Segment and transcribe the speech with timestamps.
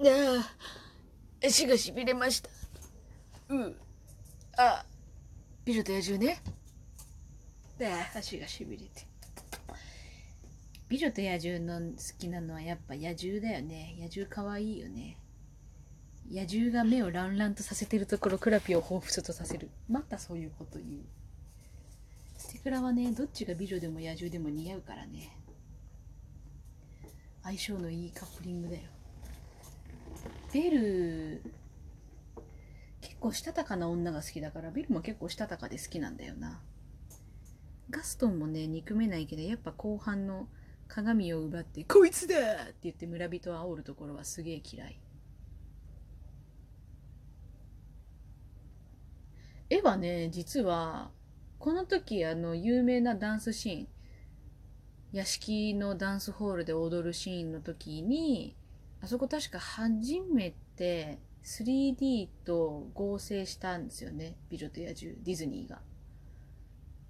[0.00, 0.04] あ
[1.42, 2.50] あ、足がしびれました。
[3.48, 3.74] う
[4.56, 4.84] あ、
[5.64, 6.40] 美女と野獣ね。
[7.80, 9.06] あ、足がしびれて。
[10.88, 13.96] 美女と野獣の好きなのはやっぱ野獣だよね。
[14.00, 15.18] 野獣かわいいよね。
[16.30, 19.68] 野獣が目をランランとさせてるところ、クラピを彷彿とさせる。
[19.88, 21.00] またそういうこと言う。
[22.36, 25.36] ステクラはね、どっちが美女でも野獣でも似合うからね。
[27.42, 28.82] 相性のいいカップリングだよ。
[30.52, 31.42] ベル、
[33.00, 36.60] 結構したたかな女が好きだから、ベルも結構したたかで好きなんだよな。
[37.90, 40.48] ガストンもね、憎めないけど、やっぱ後半の
[40.88, 45.00] 鏡を奪って、こいつだって言って村人を煽るところはすげえ嫌い。
[49.70, 51.10] 絵はね、実は、
[51.58, 53.88] この時、あの、有名なダンスシーン、
[55.12, 58.56] 屋敷のダンスホールで踊るシーンの時に、
[59.00, 64.36] あそこ確か初めて 3D と合成したんですよね。
[64.50, 65.80] 美女と野獣、ディズニーが。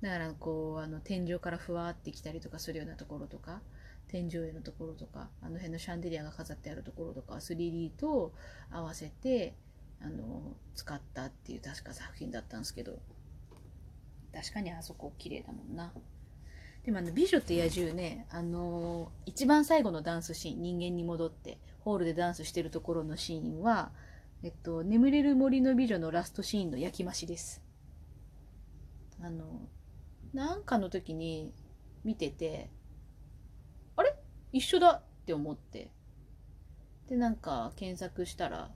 [0.00, 3.62] だからこう、あの、天井からふわってきたりとかするようなところとか、
[4.06, 8.32] 天井絵のところとか、あの辺のシャンデリアが飾ってあるところとか 3D と
[8.70, 9.54] 合わせて、
[10.00, 13.00] あの、使ったっていう確か作品だったんですけど、
[14.32, 15.92] 確かにあそこ綺麗だもんな。
[16.88, 23.92] でもあの、美女と野獣ね、あのー、一番最後のダンスシーン、人間に戻って、ホールでダンスしてるところのシーンは、
[24.42, 27.62] えっと、眠れる森の美女のラストシーンの焼き増しです。
[29.20, 29.68] あの、
[30.32, 31.52] なんかの時に
[32.04, 32.70] 見てて、
[33.94, 34.14] あれ？
[34.54, 35.90] 一緒だって思って。
[37.06, 38.70] で、なんか検索したら、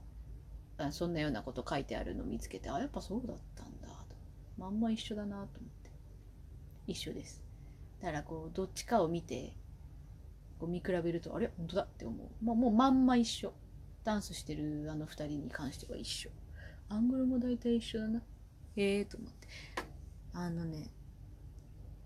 [0.77, 4.15] あそんなようなこと書いてあるの見つけて、あ、やっぱそうだったんだと。
[4.59, 5.89] まんま一緒だなと思って。
[6.85, 7.41] 一緒です。
[8.03, 9.55] だからこう、どっちかを見て、
[10.59, 11.49] こう見比べると、あれ？
[11.57, 12.45] 本当だって思う。
[12.45, 13.53] まあ、もうまんま一緒。
[14.03, 16.29] ダンスしてるあの二人に関しては一緒。
[16.89, 18.21] アングルも大体一緒だな。
[18.75, 19.47] へえと思って。
[20.33, 20.89] あのね、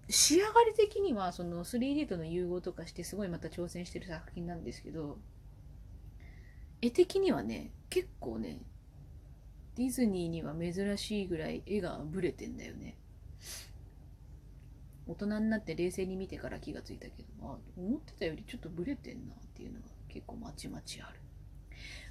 [0.07, 5.17] 仕上がり的にはその 3D との融合とかしてすごいまた挑戦してる作品なんですけど、
[6.79, 8.59] 絵的にはね、結構ね、
[9.75, 12.99] ディズニーには珍しいぐらい絵がブレてんだよね。
[15.07, 21.19] 大人になって冷静に見てから気がついたけど、あ、思ってたよりちょっとブレてんなっていうのが結構まちまちある。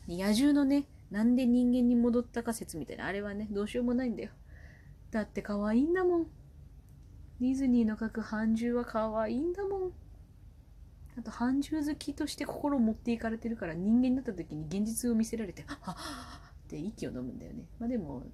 [0.09, 4.31] 野獣のね、なんで人間に戻ったか説みたいな、あれはね、どうしようもないんだよ。
[5.11, 6.27] だって可愛いんだもん。
[7.41, 9.93] ディズニーの描く半獣は可愛いんだもん。
[11.19, 15.95] あと、半獣好きとして心を持っていかれてるから、人間になった時に現実を見せられて、はっはっ
[16.67, 17.65] って息を飲むんだよね。
[17.78, 18.25] まあでも、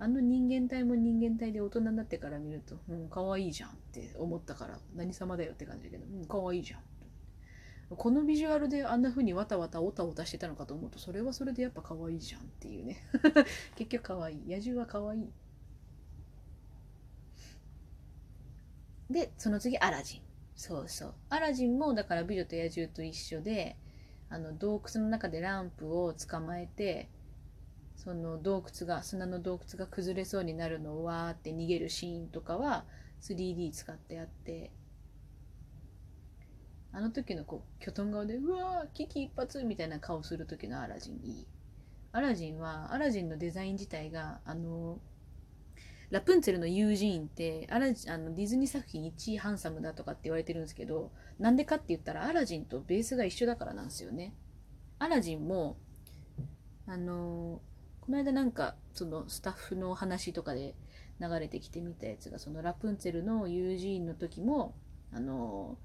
[0.00, 6.80] あの人間体も人間体で大人になってから見ると、うん、可愛いじゃんって思ったから、何様だよって感じだけど、うん、可愛いじゃん。
[7.90, 12.98] このビジュアルであんな風にわたわたおたおたしてたのかと思うと、それはそれでやっぱ可愛いじゃんっていうね。
[13.76, 14.36] 結局可愛い。
[14.46, 15.32] 野獣は可愛い。
[19.10, 20.20] で、その次、アラジン。
[20.54, 21.14] そうそう。
[21.30, 23.76] アラジンも、だから美女と野獣と一緒で、
[24.28, 27.08] あの、洞窟の中でランプを捕まえて、
[27.98, 32.84] その洞窟が砂の洞窟が崩れそうになるのをわーって逃げるシーンとかは
[33.20, 34.70] 3D 使ってあって
[36.92, 41.46] あの時のこうキョトン顔でうわー危機一髪みたいな顔する時のアラジンいい。
[42.12, 44.98] アラジンはアラジンのデザイン自体があの
[46.10, 54.34] ラプンツェルのユージーンってアラジあのディズニー作品1位ハンサムだとかって言われてるんですけどなんでかって言ったらアラジンとベースが一緒だからなんですよね。
[54.98, 55.76] アラジンも
[56.86, 57.60] あの
[58.08, 60.74] この間なんかそのスタッフの話とかで
[61.20, 64.74] 流れてきてみたやつがそのラプンツェルのユージーンの時も
[65.12, 65.76] あの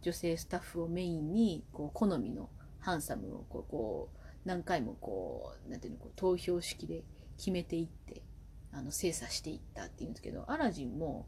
[0.00, 7.02] 女性スタッフをメインにこう好みのハンサムをこうこう何回もこうなんていうのこう投票式で
[7.36, 8.22] 決めていって
[8.70, 11.26] あの精査していったっていうんですけどアラジンも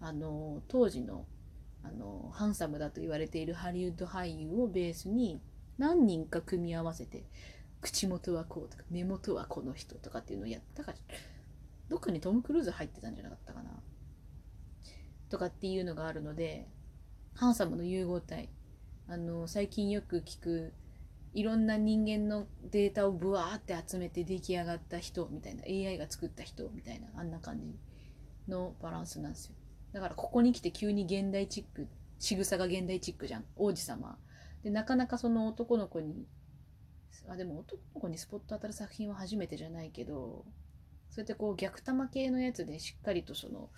[0.00, 1.26] あの当時の
[1.84, 5.40] あのハンサムだと言われているハリウッド俳優をベースに
[5.78, 7.24] 何人か組み合わせて
[7.82, 10.98] 口元はこうとか目元はこの人とかっていうのをやったから
[11.90, 13.70] どっかにトム・クルーズ入ってたんじゃなかったかな。
[15.28, 16.68] とかっていうのがあるので
[17.34, 18.48] ハンサムの融合体
[19.08, 20.72] あの最近よく聞く
[21.34, 27.74] いろんな人間のデータをブワーって集めて出来上がった人みたいな AI が作った人みたいなあんな感じ
[28.48, 29.54] のバランスなんですよ。
[29.92, 31.88] だからここに来て急に現代チック
[32.18, 34.18] 仕草が現代チックじゃん王子様。
[34.62, 36.26] でなかなかその男の子に
[37.28, 40.44] あでも男の子にスポット当たる作品は初めてじゃないけど
[41.10, 43.68] そうやってこう逆玉系のやつでしっかりとその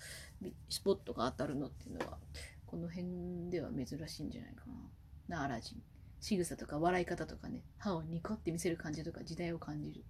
[0.69, 2.19] スポットが当たるのっていうのは
[2.67, 4.65] この辺では珍しいんじゃないか
[5.29, 5.83] なアラジン。
[6.21, 7.63] 仕草とか笑い方とかね。
[7.79, 10.05] 歯をニコって見せる感じとか時代を感じる。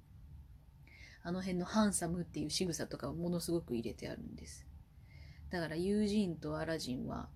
[1.23, 4.67] あの辺のハンサムっていう仕草とかをものすごく入れてあるんです。
[5.51, 7.29] だからユージーンとアラジンは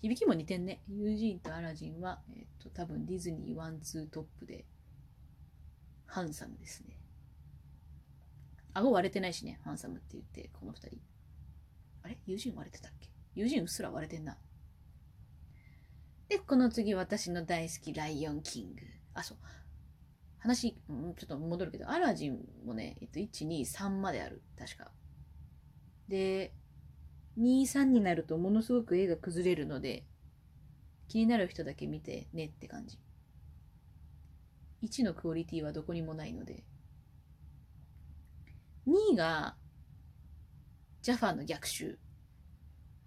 [0.00, 0.80] 響きも似てんね。
[0.88, 4.64] ユージーンとアラジンは、えっと多分ディズニーワンツートップで
[6.18, 6.98] ハンサムですね
[8.74, 11.00] 顎割れてないしねハンサムって言ってこの二人
[12.02, 12.18] あれ？
[12.26, 13.08] ユージーン割れてたっけ？
[13.34, 14.36] ユージーンうっすら割れてんな
[16.28, 18.82] で、この次私の大好きライオンキング。
[19.14, 19.38] あ、そう。
[20.38, 24.42] 話、うんちょっと戻るけど、アラジンもね、えっと、1、2、3まである。
[24.58, 24.90] 確か。
[26.06, 26.52] で、
[27.38, 30.04] 2、3になるとものすごく絵が崩れるので、
[31.08, 32.98] 気になる人だけ見てねって感じ。
[34.82, 36.64] 1のクオリティはどこにもないので。
[38.86, 39.56] 2が、
[41.02, 41.98] ジャファーの逆襲。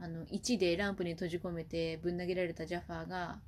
[0.03, 3.39] あの1でランプに閉じ込めてぶん投げられたジャファーが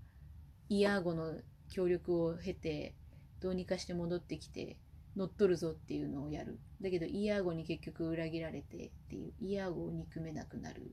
[0.69, 1.33] イヤーゴの
[1.67, 2.93] 協力を経て
[3.41, 4.77] どうにかして戻ってきて
[5.15, 10.91] 乗っ取るぞっていうのをやるだけどイヤーゴに結局裏切られてっていうイヤーゴを憎めなくなる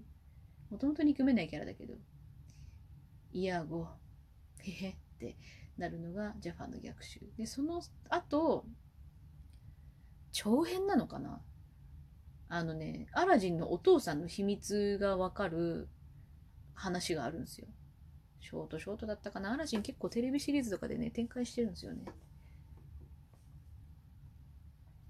[0.71, 1.95] もともと憎めないキャラだけど
[3.33, 3.87] イヤーゴ
[4.63, 5.37] へへって
[5.81, 8.65] なるのがジャファの逆襲でその後
[10.33, 11.41] 長編なのかな？
[12.49, 15.89] あのね、アラジンのお父さんの秘密がわかる
[16.75, 17.67] 話があるんですよ。
[18.41, 19.53] ショートショートだったかな？
[19.53, 22.05] アラジン結構テレビシリーズとかでね、展開してるんですよね。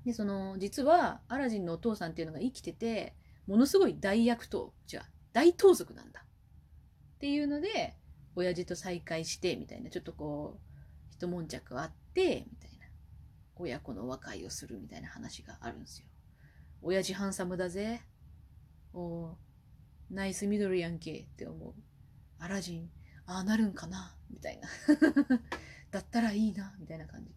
[0.04, 3.14] で、その、実はアラジンのお父さんっていうのが生きてて、
[3.46, 6.24] ものすごい大悪党、じゃ、大盗賊なんだ。
[6.24, 7.96] っていうので、
[8.40, 12.86] 親父と再会して、みたいな、ちょっとこう、一悶着あって、みたいな、
[13.56, 16.06] 親子の和解をするみたいな話があるんですよ。
[16.82, 18.00] 親父ハンサムだぜ。
[18.94, 19.36] お
[20.10, 21.74] ナイスミドルやんけって思う。
[22.38, 22.90] アラジン、
[23.26, 24.68] ああなるんかなみたいな。
[25.92, 27.34] だったらいいなみたいな感じ。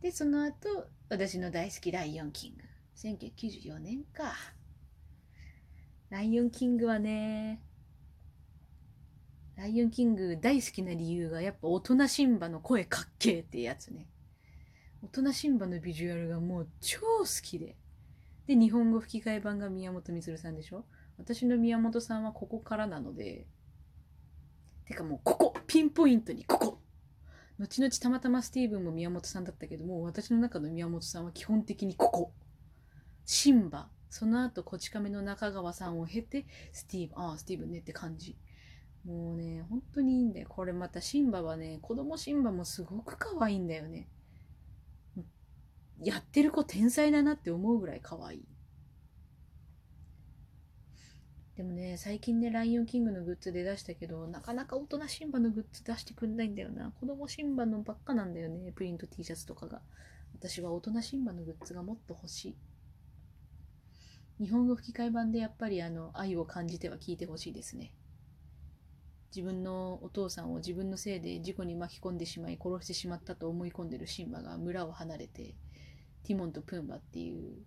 [0.00, 2.64] で、その後、私の大好きライオンキング。
[2.96, 4.34] 1994年か。
[6.08, 7.60] ライオンキングはね、
[9.56, 14.06] ライオンキング大好きな理由がやっぱ大人シンバの声かっけーってやつね。
[15.02, 17.74] 大人シンバのビジュアルがもう超好きで。
[18.46, 20.84] で、日本語吹き替え版が宮本光さんでしょ？
[21.16, 23.46] 私の宮本さんはここからなので、
[24.84, 26.78] てかもうここピンポイントにここ
[27.58, 32.32] 後々たまたまスティーブンも宮本さんだったけども、私の中の宮本さんは基本的にここ。
[33.24, 33.88] シンバ。
[34.10, 38.36] その後、こち亀の中川さんを経て、スティーブン、ああ、スティーブンねって感じ。
[39.06, 40.48] もうね、本当にいいんだよ。
[40.48, 44.08] これまたシンバはね、子供シンバもすごく可愛いんだよね。
[46.00, 48.44] やってる子天才だなって思うぐらい可愛い。
[51.56, 56.90] でもね、最近ね、ライオンキングのグッズで出したけど、なかなか大人シンバのグッズ出してくんないんだよな。
[57.00, 59.80] 子供シンバのばっかなんだよね、プリント T シャツとかが。
[60.34, 62.56] 私は大人シンバのグッズがもっと欲しい。
[64.44, 67.92] 日本語吹き替え版でやっぱりあの愛を感じては聞いてほしいですね。
[69.34, 75.54] 自分のお父さんを自分のせいで事故に巻き込んでしまい殺してしまったと思い込んでるシンバが村を離れて
[76.26, 77.62] ティモンとプンバっていう、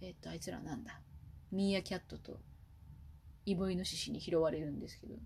[0.00, 1.00] えっ、と、あいつらなんだ。
[1.50, 2.38] ミーアキャットと
[3.46, 5.16] イボイノシシに拾われるんですけど、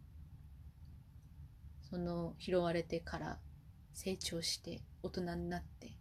[1.90, 3.38] その拾われてから
[3.92, 5.94] 成長して大人になって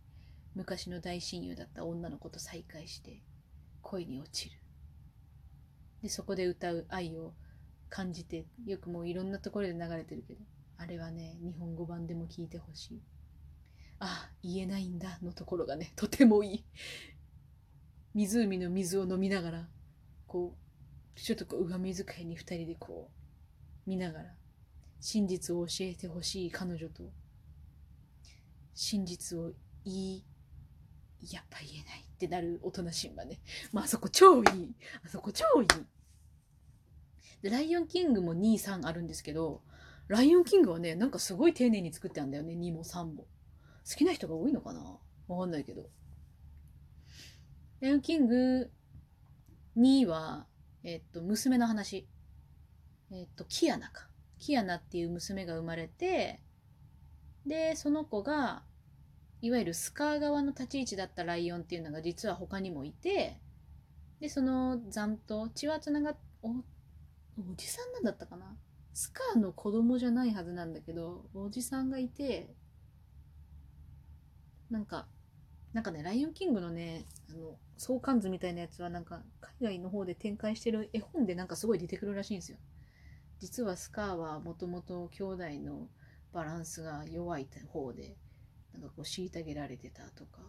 [0.56, 3.22] 昔の大親友だった女の子と再会して
[3.82, 4.58] 恋に落ちる。
[6.01, 7.34] で、そこで歌う愛を
[7.91, 10.39] 感じて、よくもういろんなところで流れてるけど、
[10.77, 13.01] あれはね、日本語版でも聞いてほしい。
[14.01, 16.65] あ言えないんだのところがねとてもいい
[18.15, 19.67] 湖の水を飲みながら
[20.25, 20.55] こ
[21.15, 23.12] うちょっとこう上水会に2人でこ
[23.86, 24.25] う見ながら
[25.00, 27.03] 真実を教えてほしい彼女と
[28.74, 29.51] 真実を
[29.86, 30.24] 言い
[31.29, 33.39] やっぱ言えないってなる大人シンバね。
[33.71, 34.75] まあ、あそこ超いい。
[35.05, 35.67] あそこ超いい。
[37.41, 39.62] で、ライオンキングも2、3あるんですけど、
[40.07, 43.27] ライオンキングはね、なんかすごい丁寧に作ってあるんだよね、2も3も。
[43.89, 45.00] 好きな人が多いのかな？
[45.27, 45.89] わかんないけど。
[47.79, 48.69] ライオンキング
[49.77, 50.45] 2は、
[50.83, 52.07] えっと、娘の話。
[53.12, 54.07] えっと、キアナか。
[54.38, 56.41] キアナっていう娘が生まれて、
[57.45, 58.63] で、その子が、
[59.41, 63.39] いわゆるスカー側の立ち位置だったライオンっていうのが実は他にもいて、
[64.19, 66.17] で、その残党、血はつながっ、
[67.38, 68.58] お、じさんなんだったかな？
[68.94, 72.54] スカーの子供じゃないはずなんだけど、おじさんがいて、
[74.70, 75.08] なんか、
[75.74, 82.58] なんかね、ライオンキングのね、あの、相関図みたいなやつはなんか、海外の方で展開してる絵本でなんかすごい出てくるらしいんですよ。
[83.40, 85.88] 実はスカーはもともと兄弟の
[86.32, 88.16] バランスが弱い方で
[88.72, 90.42] なんかこう虐げられてたとか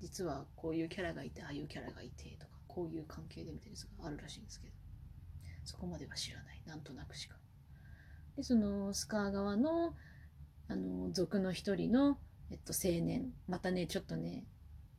[0.00, 4.72] 実はこういうキャラがいてああいうキャラがいてとかこういう関係でみたいなやつがあるらしいんですけど
[5.72, 6.60] そこまでは知らない。
[6.66, 7.36] なんとなくしか。
[8.36, 9.94] でそのスカー側の
[10.68, 12.18] あの族の一人の、
[12.50, 13.32] えっと、青年。
[13.48, 14.44] またねちょっとね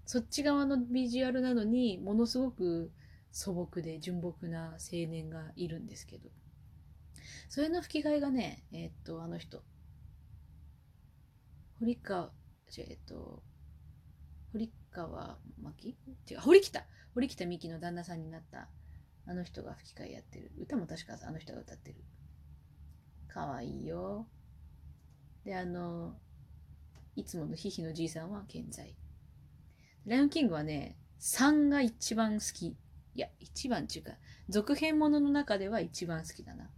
[0.08, 2.92] そっち側のビジュアルなのにものすごく
[3.32, 6.30] 素朴で純朴な青年がいるんですけど。
[7.50, 9.62] それの吹き替えがねえっとあの人。
[11.80, 12.32] 堀川
[12.80, 13.44] えっと
[14.51, 15.98] 堀川真希？
[16.32, 16.84] 違う堀北。
[17.13, 18.70] 堀北美紀の旦那さんになった
[19.25, 20.51] あの人が吹き替えやってる。
[20.60, 21.98] 歌も確かあの人が歌ってる。
[23.27, 24.27] かわいいよ。
[25.46, 26.15] であの
[27.15, 28.96] いつものヒヒのじいさんは健在。
[30.06, 32.75] ライオンキングはね3が一番好き。
[33.15, 34.13] いや一番っていうか
[34.50, 36.70] 続編ものの中では一番好きだな。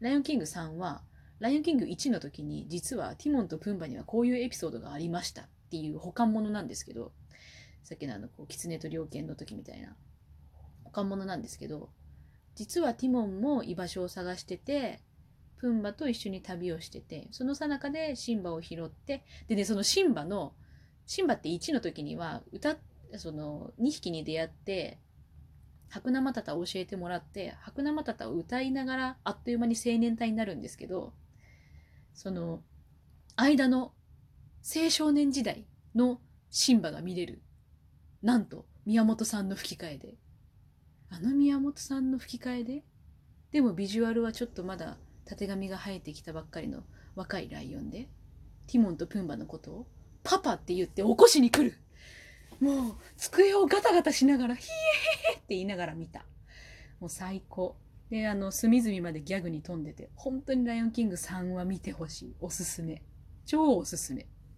[0.00, 1.02] ライオンキング3は
[1.38, 7.12] ライオンキング1の時に実はティモンとプンバにはこういうエピソードがありましたっていう保管物なんですけど
[7.82, 9.96] さっきのあのこう狐と猟犬の時みたいな。
[10.96, 11.90] 保管物なんですけど
[12.54, 15.00] 実はティモンも居場所を探してて
[15.58, 20.54] プンバと一緒に旅をしててその最中でシンバを拾ってでねそのシンバの
[21.06, 22.76] シンバって1の時には歌
[23.16, 24.98] その2匹に出会って
[25.88, 31.12] 白生タタを教えてもらって白生タタを歌いながらあっという間に青年隊になるんですけど
[32.14, 32.62] その
[33.36, 33.92] 間の
[34.64, 37.42] 青少年時代のシンバが見れる
[38.22, 40.14] なんと宮本さんの吹き替えで。
[41.10, 42.84] あの宮本さんの吹き替えで？
[43.52, 46.82] でもビジュアルはちょっとまだたてがみが生えてきたばっかりの
[47.14, 48.08] 若いライオンで？
[48.66, 49.86] ティモンとプンバのことを？
[50.24, 51.76] パパって言って起こしに来る。
[52.60, 54.68] もう机をガタガタしながらヒ
[55.32, 56.26] エーって言いながら見た。
[57.00, 57.76] もう最高。
[58.10, 62.36] であの隅々までギャグに富んでて本当に「ライオンキング3」は見てほしい。
[62.40, 63.02] おすすめ。
[63.44, 64.26] 超おすすめ。